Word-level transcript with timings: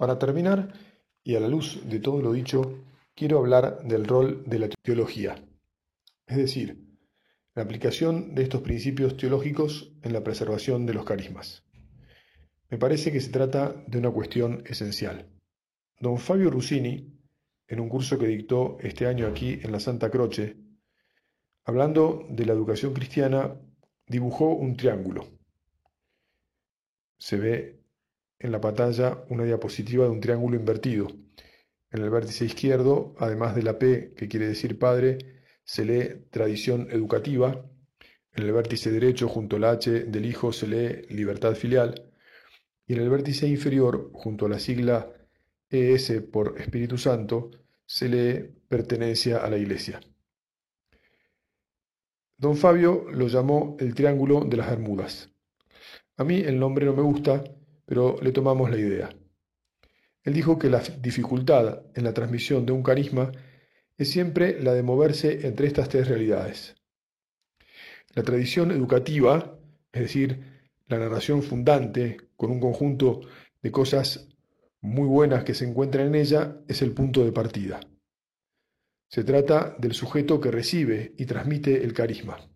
Para 0.00 0.18
terminar, 0.18 0.72
y 1.22 1.34
a 1.34 1.40
la 1.40 1.48
luz 1.48 1.82
de 1.84 2.00
todo 2.00 2.22
lo 2.22 2.32
dicho, 2.32 2.86
quiero 3.14 3.36
hablar 3.36 3.82
del 3.84 4.06
rol 4.06 4.44
de 4.46 4.58
la 4.58 4.68
teología, 4.82 5.34
es 6.26 6.38
decir, 6.38 6.86
la 7.54 7.64
aplicación 7.64 8.34
de 8.34 8.44
estos 8.44 8.62
principios 8.62 9.18
teológicos 9.18 9.92
en 10.00 10.14
la 10.14 10.24
preservación 10.24 10.86
de 10.86 10.94
los 10.94 11.04
carismas. 11.04 11.66
Me 12.70 12.78
parece 12.78 13.12
que 13.12 13.20
se 13.20 13.28
trata 13.28 13.84
de 13.88 13.98
una 13.98 14.10
cuestión 14.10 14.62
esencial. 14.64 15.28
Don 15.98 16.16
Fabio 16.16 16.48
Rossini, 16.48 17.20
en 17.68 17.80
un 17.80 17.90
curso 17.90 18.18
que 18.18 18.26
dictó 18.26 18.78
este 18.80 19.06
año 19.06 19.26
aquí 19.26 19.60
en 19.62 19.70
la 19.70 19.80
Santa 19.80 20.10
Croce, 20.10 20.56
hablando 21.66 22.26
de 22.30 22.46
la 22.46 22.54
educación 22.54 22.94
cristiana, 22.94 23.54
dibujó 24.06 24.54
un 24.54 24.78
triángulo. 24.78 25.28
Se 27.18 27.36
ve 27.36 27.79
en 28.40 28.52
la 28.52 28.60
pantalla 28.60 29.22
una 29.28 29.44
diapositiva 29.44 30.04
de 30.04 30.10
un 30.10 30.20
triángulo 30.20 30.56
invertido. 30.56 31.08
En 31.92 32.02
el 32.02 32.10
vértice 32.10 32.44
izquierdo, 32.46 33.14
además 33.18 33.54
de 33.54 33.62
la 33.62 33.78
P, 33.78 34.14
que 34.16 34.28
quiere 34.28 34.48
decir 34.48 34.78
padre, 34.78 35.18
se 35.62 35.84
lee 35.84 36.26
tradición 36.30 36.88
educativa. 36.90 37.64
En 38.32 38.44
el 38.44 38.52
vértice 38.52 38.90
derecho, 38.90 39.28
junto 39.28 39.56
al 39.56 39.64
H 39.64 40.04
del 40.04 40.24
hijo, 40.24 40.52
se 40.52 40.66
lee 40.66 41.14
libertad 41.14 41.54
filial. 41.54 42.10
Y 42.86 42.94
en 42.94 43.00
el 43.00 43.10
vértice 43.10 43.46
inferior, 43.46 44.10
junto 44.14 44.46
a 44.46 44.48
la 44.48 44.58
sigla 44.58 45.12
ES 45.68 46.22
por 46.32 46.60
Espíritu 46.60 46.96
Santo, 46.96 47.50
se 47.84 48.08
lee 48.08 48.54
pertenencia 48.68 49.38
a 49.38 49.50
la 49.50 49.58
Iglesia. 49.58 50.00
Don 52.38 52.56
Fabio 52.56 53.04
lo 53.10 53.28
llamó 53.28 53.76
el 53.80 53.94
Triángulo 53.94 54.44
de 54.44 54.56
las 54.56 54.70
Bermudas. 54.70 55.28
A 56.16 56.24
mí 56.24 56.40
el 56.40 56.58
nombre 56.58 56.86
no 56.86 56.94
me 56.94 57.02
gusta, 57.02 57.44
pero 57.90 58.16
le 58.22 58.30
tomamos 58.30 58.70
la 58.70 58.78
idea. 58.78 59.10
Él 60.22 60.32
dijo 60.32 60.60
que 60.60 60.70
la 60.70 60.78
dificultad 60.78 61.82
en 61.96 62.04
la 62.04 62.14
transmisión 62.14 62.64
de 62.64 62.70
un 62.70 62.84
carisma 62.84 63.32
es 63.98 64.08
siempre 64.08 64.62
la 64.62 64.74
de 64.74 64.84
moverse 64.84 65.44
entre 65.48 65.66
estas 65.66 65.88
tres 65.88 66.06
realidades. 66.06 66.76
La 68.14 68.22
tradición 68.22 68.70
educativa, 68.70 69.58
es 69.90 70.02
decir, 70.02 70.40
la 70.86 71.00
narración 71.00 71.42
fundante, 71.42 72.18
con 72.36 72.52
un 72.52 72.60
conjunto 72.60 73.22
de 73.60 73.72
cosas 73.72 74.28
muy 74.80 75.08
buenas 75.08 75.42
que 75.42 75.54
se 75.54 75.64
encuentran 75.64 76.06
en 76.06 76.14
ella, 76.14 76.58
es 76.68 76.82
el 76.82 76.92
punto 76.92 77.24
de 77.24 77.32
partida. 77.32 77.80
Se 79.08 79.24
trata 79.24 79.74
del 79.80 79.94
sujeto 79.94 80.40
que 80.40 80.52
recibe 80.52 81.12
y 81.18 81.26
transmite 81.26 81.82
el 81.82 81.92
carisma. 81.92 82.49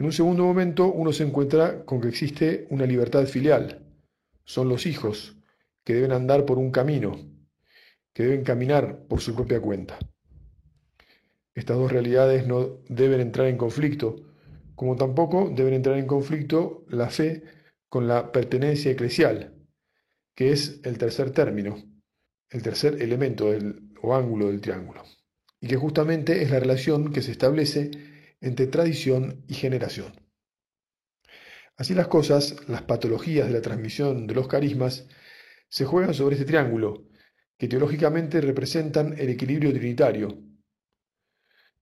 En 0.00 0.06
un 0.06 0.12
segundo 0.12 0.44
momento 0.44 0.90
uno 0.90 1.12
se 1.12 1.24
encuentra 1.24 1.84
con 1.84 2.00
que 2.00 2.08
existe 2.08 2.66
una 2.70 2.86
libertad 2.86 3.26
filial. 3.26 3.84
Son 4.44 4.66
los 4.66 4.86
hijos 4.86 5.36
que 5.84 5.92
deben 5.92 6.12
andar 6.12 6.46
por 6.46 6.56
un 6.56 6.70
camino, 6.70 7.18
que 8.14 8.22
deben 8.22 8.42
caminar 8.42 9.06
por 9.08 9.20
su 9.20 9.34
propia 9.34 9.60
cuenta. 9.60 9.98
Estas 11.54 11.76
dos 11.76 11.92
realidades 11.92 12.46
no 12.46 12.78
deben 12.88 13.20
entrar 13.20 13.48
en 13.48 13.58
conflicto, 13.58 14.16
como 14.74 14.96
tampoco 14.96 15.52
deben 15.54 15.74
entrar 15.74 15.98
en 15.98 16.06
conflicto 16.06 16.86
la 16.88 17.10
fe 17.10 17.42
con 17.90 18.08
la 18.08 18.32
pertenencia 18.32 18.90
eclesial, 18.90 19.52
que 20.34 20.52
es 20.52 20.80
el 20.82 20.96
tercer 20.96 21.30
término, 21.32 21.76
el 22.48 22.62
tercer 22.62 23.02
elemento 23.02 23.50
del, 23.52 23.92
o 24.00 24.14
ángulo 24.14 24.46
del 24.46 24.62
triángulo, 24.62 25.02
y 25.60 25.66
que 25.66 25.76
justamente 25.76 26.40
es 26.40 26.50
la 26.50 26.58
relación 26.58 27.12
que 27.12 27.20
se 27.20 27.32
establece 27.32 28.09
entre 28.40 28.66
tradición 28.66 29.44
y 29.46 29.54
generación. 29.54 30.12
Así 31.76 31.94
las 31.94 32.08
cosas, 32.08 32.68
las 32.68 32.82
patologías 32.82 33.46
de 33.46 33.54
la 33.54 33.62
transmisión 33.62 34.26
de 34.26 34.34
los 34.34 34.48
carismas 34.48 35.06
se 35.68 35.84
juegan 35.84 36.14
sobre 36.14 36.34
este 36.34 36.46
triángulo, 36.46 37.06
que 37.56 37.68
teológicamente 37.68 38.40
representan 38.40 39.14
el 39.18 39.30
equilibrio 39.30 39.72
trinitario. 39.72 40.38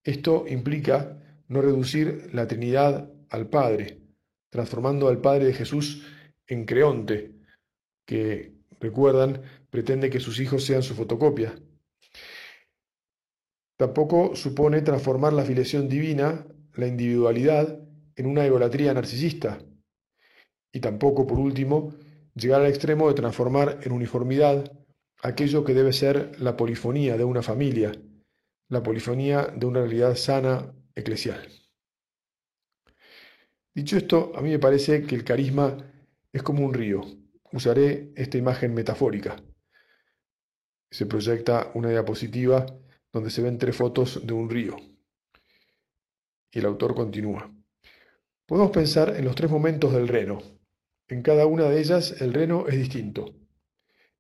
Esto 0.05 0.45
implica 0.49 1.21
no 1.49 1.63
reducir 1.63 2.31
la 2.33 2.47
Trinidad 2.47 3.11
al 3.31 3.49
Padre, 3.49 4.01
transformando 4.51 5.09
al 5.09 5.21
Padre 5.21 5.47
de 5.47 5.55
Jesús 5.55 6.07
en 6.47 6.65
Creonte, 6.65 7.35
que, 8.05 8.55
recuerdan, 8.81 9.43
pretende 9.71 10.11
que 10.11 10.21
sus 10.21 10.41
hijos 10.41 10.65
sean 10.65 10.83
su 10.83 10.95
fotocopia. 10.95 11.55
Tampoco 13.79 14.35
supone 14.35 14.83
transformar 14.83 15.33
la 15.33 15.45
filiación 15.45 15.89
divina, 15.89 16.45
la 16.75 16.89
individualidad, 16.89 17.81
en 18.17 18.27
una 18.27 18.45
egolatría 18.45 18.93
narcisista. 18.93 19.61
Y 20.73 20.81
tampoco, 20.81 21.29
por 21.29 21.39
último, 21.39 21.95
llegar 22.35 22.61
al 22.61 22.67
extremo 22.67 23.09
de 23.09 23.15
transformar 23.15 23.79
en 23.85 23.93
uniformidad 23.93 24.73
aquello 25.23 25.65
que 25.65 25.75
debe 25.75 25.93
ser 25.93 26.33
la 26.41 26.57
polifonía 26.57 27.17
de 27.17 27.23
una 27.23 27.41
familia, 27.43 27.93
la 28.69 28.83
polifonía 28.83 29.47
de 29.57 29.67
una 29.67 29.81
realidad 29.81 30.17
sana 30.17 30.75
eclesial. 30.97 31.49
Dicho 33.73 33.97
esto, 33.97 34.33
a 34.35 34.43
mí 34.43 34.51
me 34.51 34.59
parece 34.59 35.05
que 35.05 35.15
el 35.15 35.23
carisma 35.23 35.79
es 36.33 36.43
como 36.43 36.67
un 36.67 36.75
río, 36.75 37.03
Usaré 37.51 38.13
esta 38.15 38.37
imagen 38.37 38.75
metafórica. 38.75 39.43
Se 40.91 41.07
proyecta 41.07 41.71
una 41.75 41.89
diapositiva 41.89 42.67
donde 43.13 43.31
se 43.31 43.43
ven 43.43 43.59
tres 43.59 43.77
fotos 43.77 44.27
de 44.27 44.33
un 44.33 44.51
río. 44.51 44.77
Y 46.51 46.59
el 46.59 46.67
autor 46.67 46.95
continúa. 46.95 47.51
Podemos 48.47 48.71
pensar 48.71 49.15
en 49.17 49.25
los 49.25 49.35
tres 49.35 49.51
momentos 49.51 49.93
del 49.93 50.09
Reno. 50.09 50.41
En 51.09 51.23
cada 51.23 51.47
una 51.47 51.65
de 51.65 51.81
ellas 51.81 52.21
el 52.21 52.33
Reno 52.33 52.67
es 52.69 52.77
distinto. 52.77 53.35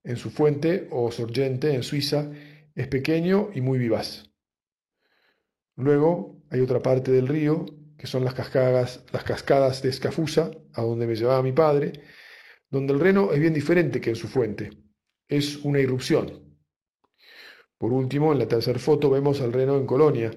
En 0.04 0.16
su 0.16 0.30
fuente 0.30 0.88
o 0.90 1.10
sorgente 1.10 1.74
en 1.74 1.82
Suiza 1.82 2.30
es 2.74 2.88
pequeño 2.88 3.50
y 3.54 3.60
muy 3.60 3.78
vivaz. 3.78 4.30
Luego 5.76 6.42
hay 6.50 6.60
otra 6.60 6.80
parte 6.80 7.10
del 7.10 7.28
río, 7.28 7.66
que 7.96 8.06
son 8.06 8.24
las 8.24 8.34
cascadas, 8.34 9.04
las 9.12 9.24
cascadas 9.24 9.82
de 9.82 9.90
Escafusa, 9.90 10.50
a 10.72 10.82
donde 10.82 11.06
me 11.06 11.14
llevaba 11.14 11.42
mi 11.42 11.52
padre, 11.52 11.92
donde 12.70 12.92
el 12.92 13.00
reno 13.00 13.32
es 13.32 13.40
bien 13.40 13.54
diferente 13.54 14.00
que 14.00 14.10
en 14.10 14.16
su 14.16 14.28
fuente. 14.28 14.70
Es 15.28 15.56
una 15.56 15.80
irrupción. 15.80 16.47
Por 17.78 17.92
último, 17.92 18.32
en 18.32 18.40
la 18.40 18.48
tercera 18.48 18.78
foto 18.78 19.08
vemos 19.08 19.40
al 19.40 19.52
reno 19.52 19.76
en 19.76 19.86
Colonia, 19.86 20.32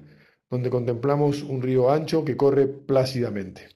donde 0.48 0.70
contemplamos 0.70 1.42
un 1.42 1.60
río 1.60 1.90
ancho 1.90 2.24
que 2.24 2.36
corre 2.36 2.68
plácidamente. 2.68 3.68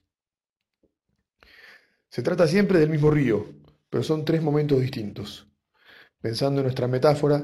Se 2.09 2.21
trata 2.21 2.47
siempre 2.47 2.79
del 2.79 2.89
mismo 2.89 3.11
río, 3.11 3.45
pero 3.89 4.03
son 4.03 4.23
tres 4.23 4.41
momentos 4.41 4.79
distintos. 4.79 5.51
Pensando 6.21 6.61
en 6.61 6.65
nuestra 6.65 6.87
metáfora, 6.87 7.43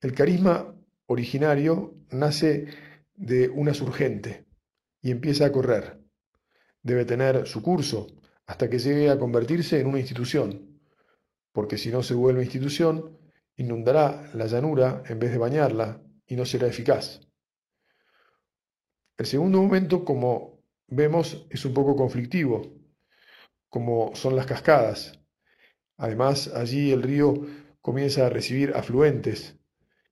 el 0.00 0.14
carisma 0.14 0.74
originario 1.06 1.94
nace 2.10 2.66
de 3.14 3.48
una 3.48 3.74
surgente 3.74 4.46
y 5.02 5.10
empieza 5.10 5.46
a 5.46 5.52
correr. 5.52 6.00
Debe 6.82 7.04
tener 7.04 7.46
su 7.46 7.62
curso, 7.62 8.06
hasta 8.46 8.70
que 8.70 8.78
llegue 8.78 9.10
a 9.10 9.18
convertirse 9.18 9.78
en 9.78 9.86
una 9.86 10.00
institución, 10.00 10.80
porque 11.52 11.76
si 11.78 11.90
no 11.90 12.02
se 12.02 12.14
vuelve 12.14 12.42
institución, 12.42 13.18
inundará 13.56 14.30
la 14.34 14.46
llanura 14.46 15.02
en 15.06 15.18
vez 15.18 15.32
de 15.32 15.38
bañarla 15.38 16.02
y 16.26 16.36
no 16.36 16.44
será 16.44 16.66
eficaz. 16.66 17.20
El 19.18 19.26
segundo 19.26 19.60
momento, 19.60 20.04
como 20.04 20.62
vemos, 20.88 21.46
es 21.50 21.64
un 21.64 21.74
poco 21.74 21.94
conflictivo, 21.94 22.62
como 23.68 24.14
son 24.14 24.34
las 24.34 24.46
cascadas. 24.46 25.20
Además, 25.98 26.48
allí 26.48 26.90
el 26.90 27.02
río 27.02 27.34
comienza 27.82 28.26
a 28.26 28.30
recibir 28.30 28.72
afluentes 28.74 29.58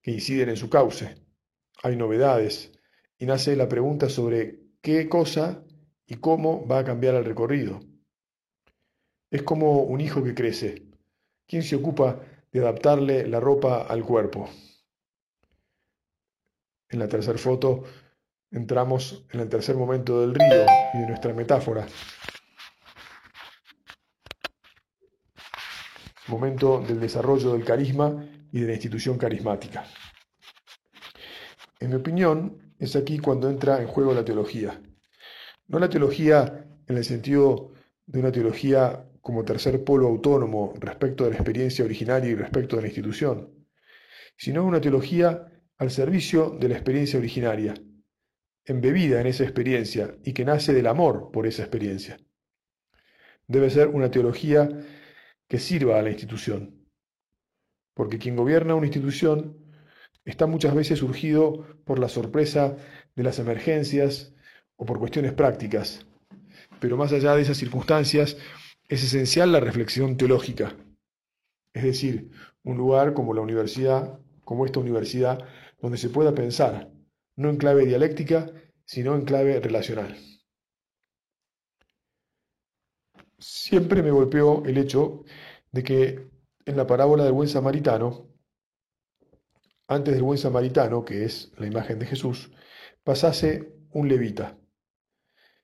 que 0.03 0.11
inciden 0.11 0.51
en 0.51 0.57
su 0.57 0.69
cauce. 0.69 1.15
Hay 1.83 1.97
novedades 1.97 2.73
y 3.19 3.27
nace 3.27 3.57
la 3.57 3.69
pregunta 3.69 4.09
sobre 4.09 4.61
qué 4.83 5.09
cosa 5.09 5.65
y 6.07 6.17
cómo 6.17 6.67
va 6.67 6.81
a 6.81 6.85
cambiar 6.85 7.15
el 7.15 7.25
recorrido. 7.25 7.81
Es 9.31 9.43
como 9.43 9.83
un 9.83 10.01
hijo 10.01 10.23
que 10.23 10.35
crece. 10.35 10.87
¿Quién 11.47 11.63
se 11.63 11.77
ocupa 11.77 12.21
de 12.53 12.61
adaptarle 12.61 13.27
la 13.27 13.41
ropa 13.41 13.83
al 13.83 14.05
cuerpo? 14.05 14.49
En 16.89 16.99
la 16.99 17.09
tercera 17.09 17.39
foto 17.39 17.85
entramos 18.51 19.27
en 19.31 19.41
el 19.41 19.49
tercer 19.49 19.77
momento 19.77 20.21
del 20.21 20.35
río 20.35 20.67
y 20.95 20.99
de 20.99 21.07
nuestra 21.07 21.35
metáfora. 21.35 21.87
Momento 26.29 26.81
del 26.81 27.01
desarrollo 27.01 27.53
del 27.53 27.65
carisma 27.65 28.27
y 28.53 28.61
de 28.61 28.67
la 28.67 28.73
institución 28.73 29.19
carismática. 29.19 29.85
En 31.81 31.91
mi 31.91 31.97
opinión, 31.97 32.75
es 32.79 32.97
aquí 32.97 33.19
cuando 33.19 33.49
entra 33.49 33.81
en 33.81 33.89
juego 33.89 34.15
la 34.15 34.25
teología. 34.25 34.81
No 35.67 35.79
la 35.79 35.89
teología 35.89 36.67
en 36.87 36.97
el 36.97 37.05
sentido 37.05 37.73
de 38.07 38.21
una 38.21 38.33
teología 38.33 39.05
como 39.29 39.45
tercer 39.45 39.85
polo 39.85 40.07
autónomo 40.07 40.73
respecto 40.81 41.25
de 41.25 41.33
la 41.33 41.37
experiencia 41.37 41.85
originaria 41.85 42.31
y 42.31 42.35
respecto 42.35 42.77
de 42.77 42.81
la 42.81 42.89
institución, 42.89 43.53
sino 44.39 44.65
una 44.65 44.81
teología 44.81 45.53
al 45.77 45.91
servicio 45.91 46.57
de 46.59 46.71
la 46.71 46.77
experiencia 46.77 47.19
originaria, 47.19 47.75
embebida 48.65 49.21
en 49.21 49.27
esa 49.27 49.45
experiencia 49.45 50.17
y 50.25 50.33
que 50.33 50.47
nace 50.47 50.73
del 50.73 50.87
amor 50.87 51.31
por 51.31 51.47
esa 51.47 51.61
experiencia. 51.61 52.17
Debe 53.47 53.69
ser 53.69 53.89
una 53.89 54.11
teología 54.11 54.67
que 55.47 55.59
sirva 55.59 55.99
a 55.99 56.03
la 56.03 56.09
institución, 56.09 56.89
porque 57.93 58.19
quien 58.19 58.35
gobierna 58.35 58.77
una 58.77 58.87
institución 58.87 59.59
está 60.25 60.47
muchas 60.47 60.75
veces 60.75 61.01
surgido 61.01 61.67
por 61.85 61.99
la 61.99 62.09
sorpresa 62.09 62.79
de 63.15 63.25
las 63.25 63.39
emergencias 63.39 64.33
o 64.77 64.87
por 64.87 64.99
cuestiones 64.99 65.35
prácticas. 65.35 66.07
Pero 66.81 66.97
más 66.97 67.13
allá 67.13 67.35
de 67.35 67.43
esas 67.43 67.59
circunstancias, 67.59 68.39
es 68.89 69.05
esencial 69.05 69.53
la 69.53 69.61
reflexión 69.61 70.17
teológica. 70.17 70.75
Es 71.75 71.85
decir, 71.85 72.31
un 72.65 72.79
lugar 72.79 73.13
como 73.13 73.35
la 73.35 73.43
universidad, 73.43 74.19
como 74.45 74.65
esta 74.65 74.81
universidad, 74.81 75.47
donde 75.81 75.99
se 75.99 76.09
pueda 76.09 76.35
pensar, 76.35 76.91
no 77.37 77.51
en 77.51 77.59
clave 77.59 77.85
dialéctica, 77.85 78.51
sino 78.85 79.15
en 79.15 79.25
clave 79.25 79.61
relacional. 79.61 80.17
Siempre 83.39 84.03
me 84.03 84.11
golpeó 84.11 84.65
el 84.65 84.79
hecho 84.79 85.25
de 85.71 85.83
que 85.85 86.31
en 86.65 86.77
la 86.77 86.87
parábola 86.87 87.25
del 87.25 87.35
buen 87.35 87.49
samaritano, 87.49 88.29
antes 89.87 90.15
del 90.15 90.23
buen 90.23 90.39
samaritano, 90.39 91.05
que 91.05 91.25
es 91.25 91.53
la 91.59 91.67
imagen 91.67 91.99
de 91.99 92.07
Jesús, 92.07 92.51
pasase 93.05 93.73
un 93.91 94.09
levita. 94.09 94.59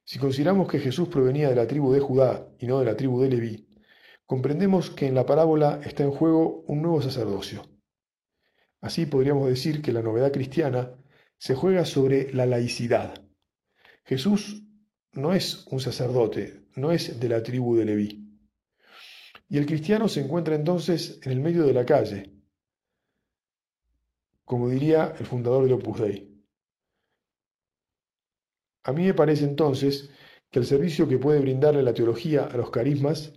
Si 0.05 0.19
consideramos 0.19 0.69
que 0.69 0.79
Jesús 0.79 1.09
provenía 1.09 1.49
de 1.49 1.57
la 1.57 1.67
tribu 1.67 1.93
de 1.93 2.01
Judá 2.01 2.47
y 2.59 2.67
no 2.67 2.79
de 2.79 2.85
la 2.85 2.97
tribu 2.97 3.23
de 3.23 3.31
Leví, 3.31 3.69
comprendemos 4.27 4.91
que 4.91 5.07
en 5.07 5.15
la 5.15 5.25
parábola 5.25 5.81
está 5.83 6.03
en 6.03 6.11
juego 6.11 6.63
un 6.67 6.83
nuevo 6.83 7.01
sacerdocio. 7.01 7.63
Así 8.83 9.07
podríamos 9.07 9.49
decir 9.49 9.81
que 9.81 9.93
la 9.93 10.03
novedad 10.03 10.31
cristiana 10.31 10.93
se 11.39 11.55
juega 11.55 11.87
sobre 11.87 12.33
la 12.35 12.45
laicidad. 12.45 13.15
Jesús 14.05 14.63
no 15.13 15.33
es 15.33 15.67
un 15.69 15.81
sacerdote, 15.81 16.67
no 16.77 16.93
es 16.93 17.19
de 17.19 17.29
la 17.31 17.43
tribu 17.43 17.77
de 17.77 17.87
Leví. 17.87 18.39
Y 19.49 19.57
el 19.57 19.65
cristiano 19.65 20.09
se 20.09 20.21
encuentra 20.21 20.55
entonces 20.55 21.19
en 21.23 21.33
el 21.33 21.41
medio 21.41 21.65
de 21.65 21.73
la 21.73 21.87
calle, 21.87 22.31
como 24.45 24.69
diría 24.69 25.15
el 25.19 25.25
fundador 25.25 25.65
del 25.65 25.75
Opus 25.75 26.01
Dei. 26.01 26.34
A 28.85 28.93
mí 28.93 29.05
me 29.05 29.15
parece 29.15 29.45
entonces 29.45 30.11
que 30.51 30.59
el 30.59 30.67
servicio 30.67 31.09
que 31.09 31.19
puede 31.19 31.41
brindarle 31.41 31.83
la 31.83 31.95
teología 31.95 32.45
a 32.45 32.57
los 32.57 32.71
carismas 32.71 33.33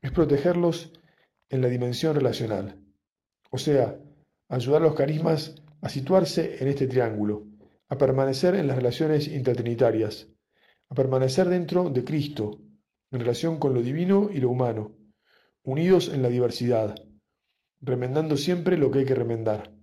es 0.00 0.10
protegerlos 0.12 0.92
en 1.50 1.60
la 1.60 1.68
dimensión 1.68 2.14
relacional, 2.14 2.80
o 3.50 3.58
sea, 3.58 3.98
ayudar 4.48 4.82
a 4.82 4.86
los 4.86 4.94
carismas 4.94 5.54
a 5.82 5.88
situarse 5.88 6.56
en 6.60 6.68
este 6.68 6.86
triángulo, 6.86 7.46
a 7.88 7.98
permanecer 7.98 8.54
en 8.54 8.66
las 8.68 8.76
relaciones 8.76 9.28
intratrinitarias, 9.28 10.28
a 10.88 10.94
permanecer 10.94 11.48
dentro 11.48 11.90
de 11.90 12.04
Cristo, 12.04 12.60
en 13.10 13.20
relación 13.20 13.58
con 13.58 13.74
lo 13.74 13.82
divino 13.82 14.30
y 14.32 14.38
lo 14.38 14.50
humano, 14.50 14.96
unidos 15.64 16.08
en 16.08 16.22
la 16.22 16.28
diversidad, 16.28 16.94
remendando 17.80 18.36
siempre 18.36 18.78
lo 18.78 18.90
que 18.90 19.00
hay 19.00 19.04
que 19.04 19.14
remendar. 19.14 19.74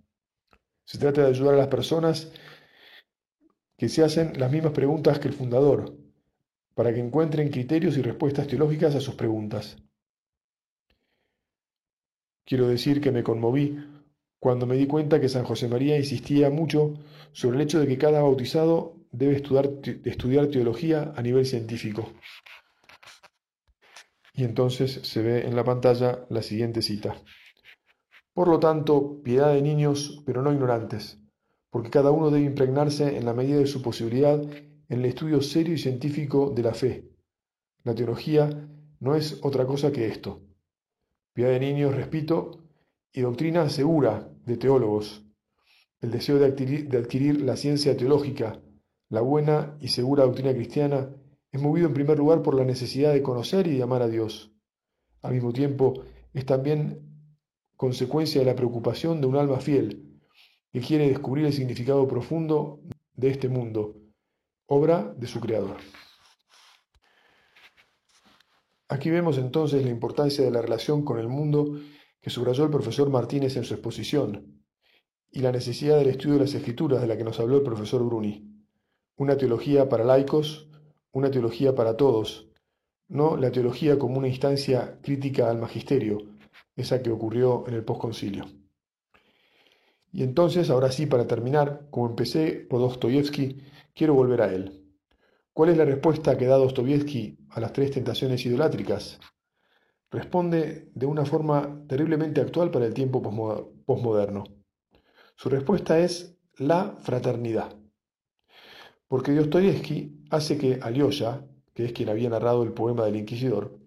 Se 0.85 0.97
trata 0.97 1.21
de 1.21 1.27
ayudar 1.27 1.53
a 1.53 1.57
las 1.59 1.67
personas 1.67 2.31
que 3.79 3.87
se 3.87 4.03
hacen 4.03 4.33
las 4.37 4.51
mismas 4.51 4.73
preguntas 4.73 5.19
que 5.19 5.29
el 5.29 5.33
fundador, 5.33 5.95
para 6.75 6.93
que 6.93 6.99
encuentren 6.99 7.49
criterios 7.49 7.97
y 7.97 8.01
respuestas 8.01 8.45
teológicas 8.45 8.93
a 8.93 8.99
sus 8.99 9.15
preguntas. 9.15 9.77
Quiero 12.45 12.67
decir 12.67 12.99
que 12.99 13.11
me 13.11 13.23
conmoví 13.23 13.79
cuando 14.37 14.65
me 14.65 14.75
di 14.75 14.85
cuenta 14.85 15.21
que 15.21 15.29
San 15.29 15.45
José 15.45 15.69
María 15.69 15.97
insistía 15.97 16.49
mucho 16.49 16.95
sobre 17.31 17.55
el 17.55 17.63
hecho 17.63 17.79
de 17.79 17.87
que 17.87 17.97
cada 17.97 18.21
bautizado 18.21 18.97
debe 19.11 19.37
estudiar, 19.37 19.69
estudiar 20.03 20.47
teología 20.47 21.13
a 21.15 21.21
nivel 21.21 21.45
científico. 21.45 22.11
Y 24.33 24.43
entonces 24.43 24.91
se 25.03 25.21
ve 25.21 25.47
en 25.47 25.55
la 25.55 25.63
pantalla 25.63 26.25
la 26.29 26.41
siguiente 26.41 26.81
cita. 26.81 27.15
Por 28.33 28.49
lo 28.49 28.59
tanto, 28.59 29.21
piedad 29.23 29.53
de 29.53 29.61
niños, 29.61 30.21
pero 30.25 30.41
no 30.41 30.51
ignorantes 30.51 31.19
porque 31.69 31.89
cada 31.89 32.11
uno 32.11 32.31
debe 32.31 32.45
impregnarse 32.45 33.17
en 33.17 33.25
la 33.25 33.33
medida 33.33 33.57
de 33.59 33.67
su 33.67 33.81
posibilidad 33.81 34.41
en 34.41 34.99
el 34.99 35.05
estudio 35.05 35.41
serio 35.41 35.75
y 35.75 35.77
científico 35.77 36.49
de 36.49 36.63
la 36.63 36.73
fe. 36.73 37.09
La 37.83 37.93
teología 37.93 38.67
no 38.99 39.15
es 39.15 39.39
otra 39.43 39.65
cosa 39.65 39.91
que 39.91 40.07
esto. 40.07 40.41
Piedad 41.33 41.51
de 41.51 41.59
niños, 41.59 41.95
repito, 41.95 42.63
y 43.13 43.21
doctrina 43.21 43.69
segura 43.69 44.31
de 44.45 44.57
teólogos. 44.57 45.25
El 46.01 46.11
deseo 46.11 46.39
de 46.39 46.45
adquirir, 46.45 46.89
de 46.89 46.97
adquirir 46.97 47.41
la 47.41 47.55
ciencia 47.55 47.95
teológica, 47.95 48.61
la 49.09 49.21
buena 49.21 49.77
y 49.79 49.89
segura 49.89 50.23
doctrina 50.23 50.53
cristiana, 50.53 51.15
es 51.51 51.61
movido 51.61 51.87
en 51.87 51.93
primer 51.93 52.17
lugar 52.17 52.41
por 52.41 52.55
la 52.55 52.65
necesidad 52.65 53.13
de 53.13 53.23
conocer 53.23 53.67
y 53.67 53.77
de 53.77 53.83
amar 53.83 54.01
a 54.01 54.07
Dios. 54.07 54.51
Al 55.21 55.33
mismo 55.33 55.51
tiempo, 55.51 56.03
es 56.33 56.45
también 56.45 57.09
consecuencia 57.75 58.41
de 58.41 58.45
la 58.45 58.55
preocupación 58.55 59.21
de 59.21 59.27
un 59.27 59.35
alma 59.35 59.59
fiel, 59.59 60.08
que 60.71 60.81
quiere 60.81 61.07
descubrir 61.09 61.45
el 61.45 61.53
significado 61.53 62.07
profundo 62.07 62.79
de 63.13 63.29
este 63.29 63.49
mundo, 63.49 63.95
obra 64.67 65.13
de 65.17 65.27
su 65.27 65.39
creador. 65.39 65.77
Aquí 68.87 69.09
vemos 69.09 69.37
entonces 69.37 69.83
la 69.83 69.91
importancia 69.91 70.43
de 70.43 70.51
la 70.51 70.61
relación 70.61 71.03
con 71.03 71.19
el 71.19 71.27
mundo 71.27 71.79
que 72.21 72.29
subrayó 72.29 72.63
el 72.63 72.71
profesor 72.71 73.09
Martínez 73.09 73.55
en 73.55 73.63
su 73.63 73.73
exposición 73.73 74.63
y 75.31 75.41
la 75.41 75.51
necesidad 75.51 75.97
del 75.97 76.09
estudio 76.09 76.35
de 76.35 76.41
las 76.41 76.53
escrituras 76.53 77.01
de 77.01 77.07
la 77.07 77.15
que 77.15 77.23
nos 77.23 77.39
habló 77.39 77.57
el 77.57 77.63
profesor 77.63 78.03
Bruni. 78.03 78.65
Una 79.15 79.37
teología 79.37 79.89
para 79.89 80.03
laicos, 80.03 80.69
una 81.11 81.29
teología 81.29 81.75
para 81.75 81.97
todos, 81.97 82.49
no 83.07 83.37
la 83.37 83.51
teología 83.51 83.99
como 83.99 84.17
una 84.17 84.27
instancia 84.27 84.99
crítica 85.01 85.49
al 85.49 85.59
magisterio, 85.59 86.19
esa 86.75 87.01
que 87.01 87.11
ocurrió 87.11 87.67
en 87.67 87.73
el 87.75 87.83
posconcilio. 87.83 88.58
Y 90.11 90.23
entonces, 90.23 90.69
ahora 90.69 90.91
sí, 90.91 91.05
para 91.05 91.27
terminar, 91.27 91.87
como 91.91 92.07
empecé 92.07 92.65
por 92.69 92.79
Dostoyevsky, 92.79 93.61
quiero 93.93 94.15
volver 94.15 94.41
a 94.41 94.53
él. 94.53 94.85
¿Cuál 95.53 95.69
es 95.69 95.77
la 95.77 95.85
respuesta 95.85 96.37
que 96.37 96.45
da 96.45 96.57
Dostoyevsky 96.57 97.37
a 97.49 97.59
las 97.59 97.73
tres 97.73 97.91
tentaciones 97.91 98.45
idolátricas? 98.45 99.19
Responde 100.11 100.89
de 100.95 101.05
una 101.05 101.25
forma 101.25 101.83
terriblemente 101.87 102.41
actual 102.41 102.71
para 102.71 102.85
el 102.85 102.93
tiempo 102.93 103.21
posmoderno. 103.85 104.43
Su 105.35 105.49
respuesta 105.49 105.99
es 105.99 106.35
la 106.57 106.97
fraternidad. 106.99 107.75
Porque 109.07 109.33
Dostoyevsky 109.33 110.25
hace 110.31 110.57
que 110.57 110.79
Alyosha, 110.81 111.45
que 111.73 111.85
es 111.85 111.93
quien 111.93 112.09
había 112.09 112.29
narrado 112.29 112.63
el 112.63 112.73
poema 112.73 113.05
del 113.05 113.17
Inquisidor, 113.17 113.79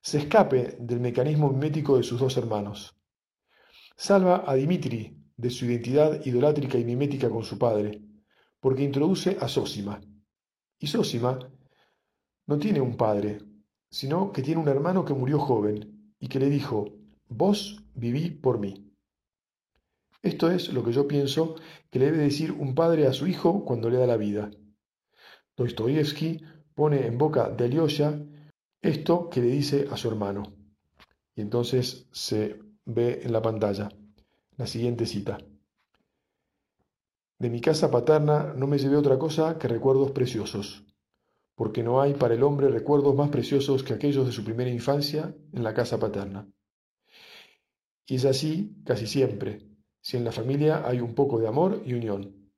se 0.00 0.18
escape 0.18 0.76
del 0.78 1.00
mecanismo 1.00 1.50
mimético 1.50 1.96
de 1.96 2.02
sus 2.02 2.20
dos 2.20 2.36
hermanos. 2.36 2.96
Salva 3.96 4.44
a 4.46 4.54
Dimitri 4.54 5.15
de 5.36 5.50
su 5.50 5.66
identidad 5.66 6.24
idolátrica 6.24 6.78
y 6.78 6.84
mimética 6.84 7.28
con 7.28 7.44
su 7.44 7.58
padre, 7.58 8.00
porque 8.60 8.82
introduce 8.82 9.36
a 9.40 9.48
Sósima. 9.48 10.00
Y 10.78 10.86
Sósima 10.86 11.38
no 12.46 12.58
tiene 12.58 12.80
un 12.80 12.96
padre, 12.96 13.38
sino 13.90 14.32
que 14.32 14.42
tiene 14.42 14.60
un 14.60 14.68
hermano 14.68 15.04
que 15.04 15.14
murió 15.14 15.38
joven 15.38 16.14
y 16.18 16.28
que 16.28 16.38
le 16.38 16.48
dijo, 16.48 16.86
vos 17.28 17.84
viví 17.94 18.30
por 18.30 18.58
mí. 18.58 18.92
Esto 20.22 20.50
es 20.50 20.72
lo 20.72 20.82
que 20.82 20.92
yo 20.92 21.06
pienso 21.06 21.56
que 21.90 21.98
le 21.98 22.06
debe 22.06 22.18
decir 22.18 22.52
un 22.52 22.74
padre 22.74 23.06
a 23.06 23.12
su 23.12 23.26
hijo 23.26 23.64
cuando 23.64 23.90
le 23.90 23.98
da 23.98 24.06
la 24.06 24.16
vida. 24.16 24.50
Dostoyevsky 25.56 26.42
pone 26.74 27.06
en 27.06 27.18
boca 27.18 27.50
de 27.50 27.64
Alyosha 27.64 28.20
esto 28.82 29.30
que 29.30 29.40
le 29.40 29.48
dice 29.48 29.86
a 29.90 29.96
su 29.96 30.08
hermano. 30.08 30.42
Y 31.34 31.42
entonces 31.42 32.08
se 32.10 32.58
ve 32.84 33.20
en 33.22 33.32
la 33.32 33.42
pantalla 33.42 33.88
la 34.56 34.66
siguiente 34.66 35.04
cita. 35.04 35.38
De 37.38 37.50
mi 37.50 37.60
casa 37.60 37.90
paterna 37.90 38.54
no 38.56 38.66
me 38.66 38.78
llevé 38.78 38.96
otra 38.96 39.18
cosa 39.18 39.58
que 39.58 39.68
recuerdos 39.68 40.12
preciosos, 40.12 40.86
porque 41.54 41.82
no 41.82 42.00
hay 42.00 42.14
para 42.14 42.34
el 42.34 42.42
hombre 42.42 42.68
recuerdos 42.68 43.14
más 43.14 43.28
preciosos 43.28 43.82
que 43.82 43.92
aquellos 43.92 44.24
de 44.24 44.32
su 44.32 44.42
primera 44.44 44.70
infancia 44.70 45.34
en 45.52 45.62
la 45.62 45.74
casa 45.74 45.98
paterna. 45.98 46.48
Y 48.06 48.14
es 48.16 48.24
así 48.24 48.80
casi 48.84 49.06
siempre, 49.06 49.68
si 50.00 50.16
en 50.16 50.24
la 50.24 50.32
familia 50.32 50.86
hay 50.86 51.00
un 51.00 51.14
poco 51.14 51.38
de 51.38 51.48
amor 51.48 51.82
y 51.84 51.92
unión. 51.92 52.50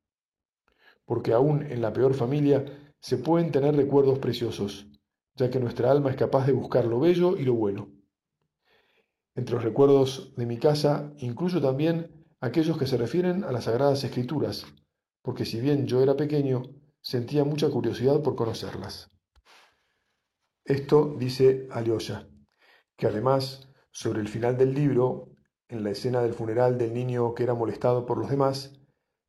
Porque 1.04 1.32
aún 1.32 1.62
en 1.62 1.82
la 1.82 1.92
peor 1.92 2.14
familia 2.14 2.64
se 3.00 3.16
pueden 3.16 3.50
tener 3.50 3.74
recuerdos 3.74 4.20
preciosos, 4.20 4.86
ya 5.34 5.50
que 5.50 5.58
nuestra 5.58 5.90
alma 5.90 6.10
es 6.10 6.16
capaz 6.16 6.46
de 6.46 6.52
buscar 6.52 6.84
lo 6.84 7.00
bello 7.00 7.36
y 7.36 7.44
lo 7.44 7.54
bueno. 7.54 7.97
Entre 9.38 9.54
los 9.54 9.62
recuerdos 9.62 10.34
de 10.34 10.46
mi 10.46 10.58
casa 10.58 11.14
incluyo 11.18 11.60
también 11.60 12.26
aquellos 12.40 12.76
que 12.76 12.88
se 12.88 12.96
refieren 12.96 13.44
a 13.44 13.52
las 13.52 13.64
Sagradas 13.66 14.02
Escrituras, 14.02 14.66
porque 15.22 15.44
si 15.44 15.60
bien 15.60 15.86
yo 15.86 16.02
era 16.02 16.16
pequeño, 16.16 16.64
sentía 17.00 17.44
mucha 17.44 17.70
curiosidad 17.70 18.20
por 18.20 18.34
conocerlas. 18.34 19.12
Esto 20.64 21.14
dice 21.16 21.68
Alyosha, 21.70 22.26
que 22.96 23.06
además, 23.06 23.68
sobre 23.92 24.20
el 24.22 24.26
final 24.26 24.58
del 24.58 24.74
libro, 24.74 25.28
en 25.68 25.84
la 25.84 25.90
escena 25.90 26.20
del 26.20 26.34
funeral 26.34 26.76
del 26.76 26.92
niño 26.92 27.32
que 27.36 27.44
era 27.44 27.54
molestado 27.54 28.06
por 28.06 28.18
los 28.18 28.30
demás, 28.30 28.80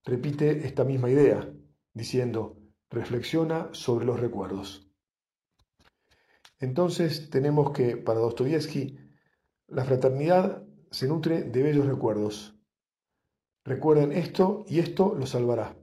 repite 0.04 0.66
esta 0.66 0.86
misma 0.86 1.12
idea, 1.12 1.54
diciendo, 1.94 2.58
reflexiona 2.90 3.70
sobre 3.74 4.08
los 4.08 4.20
recuerdos. 4.20 4.92
Entonces 6.58 7.30
tenemos 7.30 7.74
que, 7.74 7.96
para 7.96 8.22
Dostoyevsky, 8.22 9.09
la 9.72 9.86
fraternidad 9.86 10.64
se 10.90 11.08
nutre 11.08 11.44
de 11.44 11.64
bellos 11.64 11.86
recuerdos. 11.86 12.60
Recuerden 13.64 14.12
esto 14.12 14.66
y 14.68 14.80
esto 14.80 15.14
los 15.16 15.30
salvará. 15.30 15.78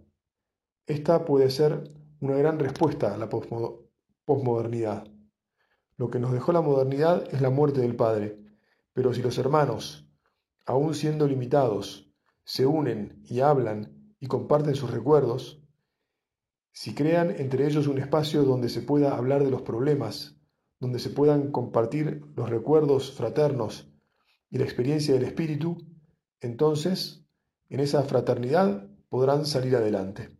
Esta 0.87 1.25
puede 1.25 1.50
ser 1.50 1.93
una 2.21 2.37
gran 2.37 2.59
respuesta 2.59 3.14
a 3.14 3.16
la 3.16 3.28
posmodernidad. 4.25 5.07
Lo 5.97 6.11
que 6.11 6.19
nos 6.19 6.33
dejó 6.33 6.52
la 6.52 6.62
modernidad 6.62 7.33
es 7.33 7.40
la 7.40 7.50
muerte 7.50 7.81
del 7.81 7.97
Padre, 7.97 8.40
pero 8.93 9.14
si 9.14 9.23
los 9.23 9.38
hermanos, 9.38 10.11
aun 10.64 10.95
siendo 10.95 11.28
limitados, 11.28 12.12
se 12.45 12.66
unen 12.66 13.23
y 13.25 13.40
hablan 13.40 14.14
y 14.19 14.26
comparten 14.26 14.75
sus 14.75 14.90
recuerdos, 14.90 15.62
si 16.73 16.95
crean 16.95 17.31
entre 17.31 17.66
ellos 17.66 17.87
un 17.87 17.99
espacio 17.99 18.43
donde 18.43 18.69
se 18.69 18.83
pueda 18.83 19.16
hablar 19.16 19.45
de 19.45 19.50
los 19.50 19.62
problemas, 19.62 20.36
donde 20.78 20.99
se 20.99 21.11
puedan 21.11 21.50
compartir 21.50 22.23
los 22.37 22.50
recuerdos 22.50 23.12
fraternos 23.12 23.90
y 24.50 24.59
la 24.59 24.64
experiencia 24.64 25.14
del 25.14 25.25
Espíritu, 25.25 25.78
entonces 26.40 27.25
en 27.68 27.80
esa 27.80 28.02
fraternidad 28.02 28.88
podrán 29.09 29.47
salir 29.47 29.76
adelante. 29.76 30.37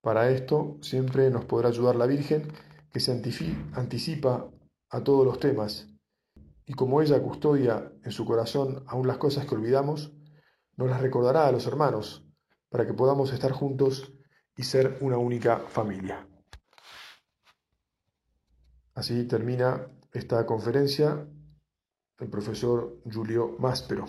Para 0.00 0.30
esto 0.30 0.78
siempre 0.82 1.30
nos 1.30 1.44
podrá 1.44 1.68
ayudar 1.68 1.96
la 1.96 2.06
Virgen, 2.06 2.52
que 2.90 3.00
se 3.00 3.10
anticipa 3.12 4.50
a 4.88 5.02
todos 5.02 5.24
los 5.24 5.40
temas, 5.40 5.88
y 6.66 6.74
como 6.74 7.02
ella 7.02 7.20
custodia 7.20 7.92
en 8.04 8.12
su 8.12 8.24
corazón 8.24 8.84
aún 8.86 9.06
las 9.06 9.18
cosas 9.18 9.46
que 9.46 9.54
olvidamos, 9.54 10.12
nos 10.76 10.88
las 10.88 11.00
recordará 11.00 11.46
a 11.46 11.52
los 11.52 11.66
hermanos, 11.66 12.26
para 12.68 12.86
que 12.86 12.94
podamos 12.94 13.32
estar 13.32 13.52
juntos 13.52 14.12
y 14.56 14.62
ser 14.62 14.98
una 15.00 15.18
única 15.18 15.58
familia. 15.58 16.28
Así 18.94 19.24
termina 19.24 19.88
esta 20.12 20.46
conferencia 20.46 21.26
el 22.18 22.30
profesor 22.30 23.00
Julio 23.12 23.56
Máspero. 23.58 24.06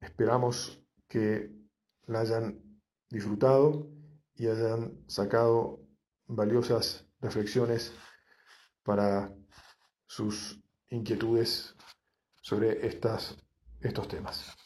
Esperamos 0.00 0.82
que 1.08 1.52
la 2.06 2.20
hayan 2.20 2.60
disfrutado 3.10 3.90
y 4.34 4.48
hayan 4.48 5.04
sacado 5.06 5.86
valiosas 6.26 7.06
reflexiones 7.20 7.92
para 8.82 9.32
sus 10.06 10.58
inquietudes 10.88 11.76
sobre 12.40 12.86
estas, 12.86 13.36
estos 13.80 14.08
temas. 14.08 14.56